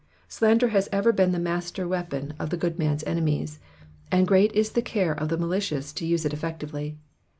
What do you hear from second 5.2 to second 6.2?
the malicious to